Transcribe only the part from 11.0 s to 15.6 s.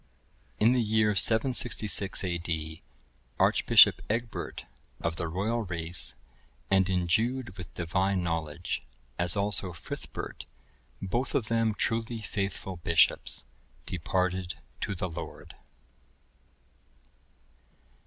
both of them truly faithful bishops, departed to the Lord.